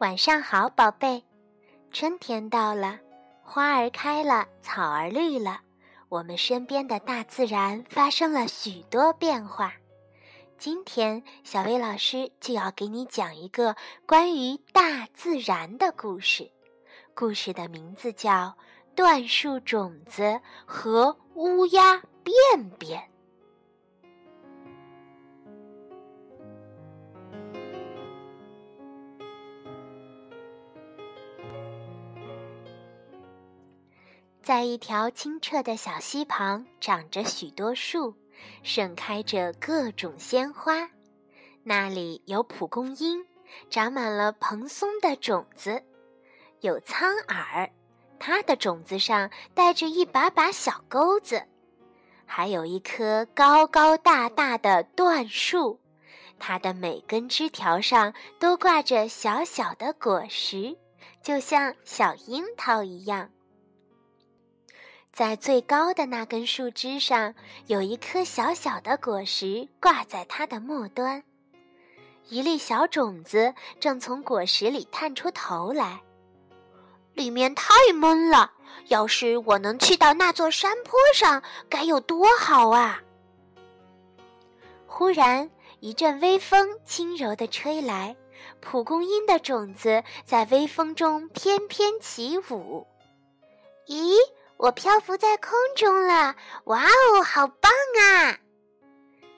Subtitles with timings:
[0.00, 1.24] 晚上好，宝贝。
[1.90, 3.00] 春天到了，
[3.42, 5.60] 花儿开了，草儿绿了，
[6.08, 9.72] 我们身边的大自然发生了许多变化。
[10.56, 13.74] 今天，小薇老师就要给你讲一个
[14.06, 16.48] 关于大自然的故事。
[17.12, 18.30] 故事的名字叫
[18.94, 23.00] 《椴树种子和乌鸦便便》。
[34.48, 38.14] 在一条清澈的小溪旁，长着许多树，
[38.62, 40.88] 盛开着各种鲜花。
[41.64, 43.26] 那里有蒲公英，
[43.68, 45.82] 长满了蓬松的种子；
[46.60, 47.68] 有苍耳，
[48.18, 51.42] 它的种子上带着一把把小钩子；
[52.24, 55.78] 还有一棵高高大大的椴树，
[56.38, 60.74] 它的每根枝条上都挂着小小的果实，
[61.22, 63.28] 就像小樱桃一样。
[65.12, 67.34] 在最高的那根树枝上，
[67.66, 71.22] 有一颗小小的果实挂在它的末端，
[72.28, 76.00] 一粒小种子正从果实里探出头来。
[77.14, 78.52] 里面太闷了，
[78.86, 83.02] 要是我能去到那座山坡上，该有多好啊！
[84.86, 85.50] 忽然，
[85.80, 88.14] 一阵微风轻柔地吹来，
[88.60, 92.86] 蒲公英的种子在微风中翩翩起舞。
[93.88, 94.14] 咦？
[94.58, 97.72] 我漂浮在空中了，哇哦，好棒
[98.02, 98.36] 啊！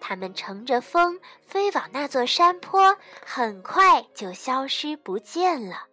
[0.00, 5.84] 它们乘着风飞往那座山坡，很快就消失不见了。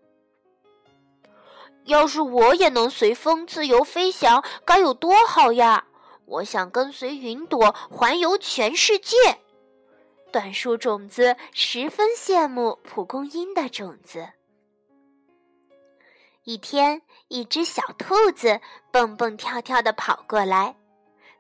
[1.86, 5.86] 要是我也能随风自由飞翔，该有多好呀！
[6.26, 9.18] 我想跟随云朵环游全世界。
[10.32, 14.30] 短树种子十分羡慕蒲公英的种子。
[16.44, 18.60] 一天，一只小兔子
[18.92, 20.76] 蹦蹦跳跳地跑过来，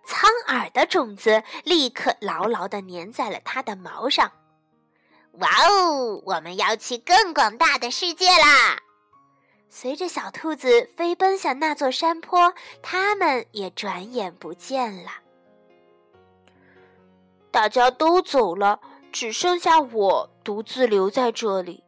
[0.03, 4.31] 苍耳的种子立刻牢牢地粘在了它的毛上。
[5.39, 8.77] 哇哦，我们要去更广大的世界啦！
[9.69, 15.09] 随着小兔子飞奔向那座山坡，它们也转眼不见了。
[17.49, 18.79] 大家都走了，
[19.11, 21.83] 只剩下我独自留在这里。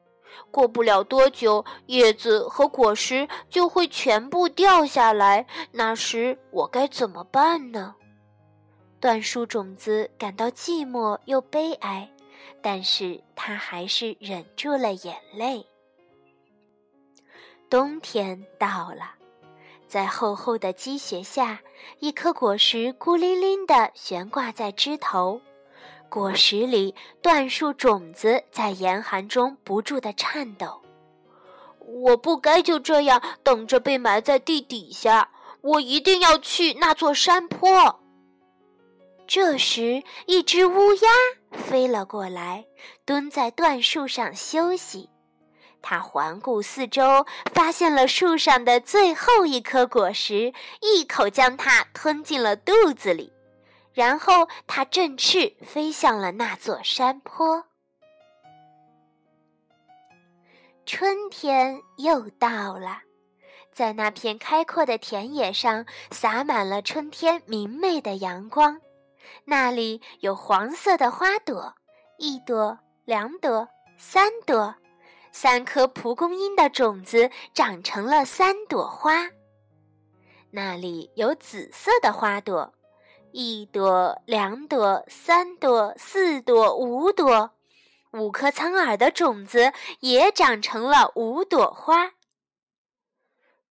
[0.52, 5.46] 过不了多久，叶子和果实就会全部掉下来。
[5.72, 7.96] 那时我该怎么办呢？
[9.02, 12.10] 椴树种子感到寂寞又悲哀，
[12.62, 15.66] 但是它还是忍住了眼泪。
[17.70, 19.16] 冬天到了，
[19.88, 21.60] 在厚厚的积雪下，
[22.00, 25.42] 一颗果实孤零零地悬挂在枝头。
[26.10, 30.82] 果实里，椴树种子在严寒中不住地颤抖。
[31.80, 35.30] 我不该就这样等着被埋在地底下，
[35.62, 38.00] 我一定要去那座山坡。
[39.26, 41.10] 这时，一只乌鸦
[41.52, 42.66] 飞了过来，
[43.06, 45.10] 蹲在椴树上休息。
[45.82, 53.34] 它环顾四周，发现了树上的最后一颗果实，一口将它吞进了肚子里。
[53.94, 57.64] 然后，它振翅飞向了那座山坡。
[60.86, 63.04] 春天又到了，
[63.72, 68.82] 在那片开阔的田野上，洒满了春天明媚的阳光。
[69.46, 71.74] 那里有黄色的花朵，
[72.18, 73.68] 一朵、两朵、
[73.98, 74.76] 三朵，
[75.32, 79.30] 三颗蒲公英的种子长成了三朵花。
[80.52, 82.74] 那里有紫色的花朵。
[83.36, 87.50] 一朵，两朵，三朵，四朵，五朵，
[88.12, 92.12] 五颗苍耳的种子也长成了五朵花。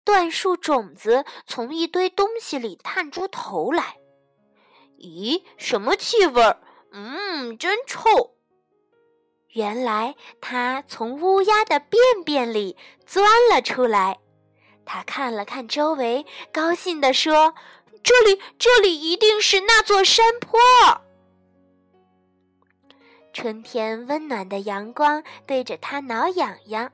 [0.06, 3.98] 椴树种子从一堆东西里探出头来，
[4.98, 6.56] 咦，什么气味？
[6.94, 8.10] 嗯，真臭。
[9.50, 14.20] 原来它从乌鸦的便便里钻了出来。
[14.86, 17.54] 他看了看周围，高兴地说。
[18.04, 20.60] 这里，这里一定是那座山坡。
[23.32, 26.92] 春天温暖的阳光对着它挠痒痒，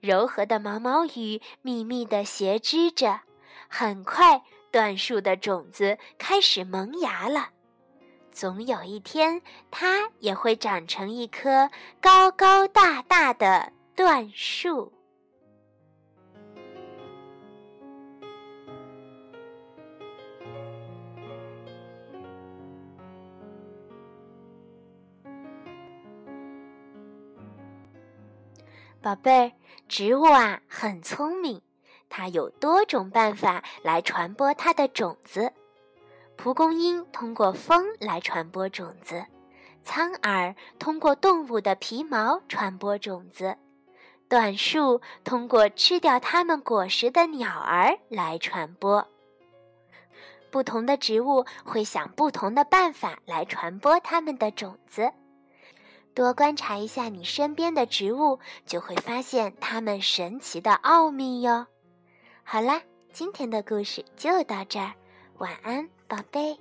[0.00, 3.20] 柔和的毛毛雨密密的斜织着。
[3.68, 4.42] 很快，
[4.72, 7.48] 椴树的种子开始萌芽了。
[8.30, 11.70] 总有一天，它也会长成一棵
[12.00, 14.92] 高高大大的椴树。
[29.04, 29.52] 宝贝，
[29.86, 31.60] 植物啊很聪明，
[32.08, 35.52] 它有多种办法来传播它的种子。
[36.36, 39.26] 蒲公英通过风来传播种子，
[39.82, 43.58] 苍耳通过动物的皮毛传播种子，
[44.26, 49.06] 短树通过吃掉它们果实的鸟儿来传播。
[50.50, 55.12] 不同的植物会想不同的办法来传播它们的种子。
[56.14, 61.66] 多观察一下你身边的植物，就会发现它们神奇的奥秘哟。
[62.44, 62.80] 好啦，
[63.12, 64.92] 今天的故事就到这儿，
[65.38, 66.56] 晚安，宝贝。